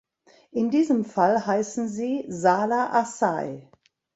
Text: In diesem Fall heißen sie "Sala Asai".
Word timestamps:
In 0.49 0.71
diesem 0.71 1.05
Fall 1.05 1.45
heißen 1.45 1.87
sie 1.87 2.25
"Sala 2.27 2.91
Asai". 2.91 3.69